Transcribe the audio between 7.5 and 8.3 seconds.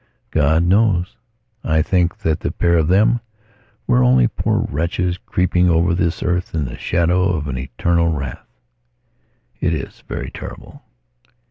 eternal